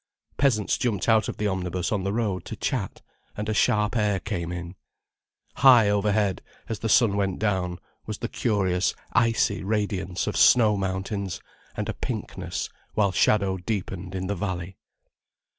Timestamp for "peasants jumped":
0.35-1.07